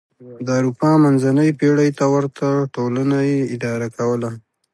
د 0.45 0.47
اروپا 0.59 0.91
منځنۍ 1.03 1.49
پېړۍ 1.59 1.89
ته 1.97 2.05
ورته 2.13 2.47
ټولنه 2.75 3.17
یې 3.29 3.39
اداره 3.55 3.87
کوله. 3.97 4.29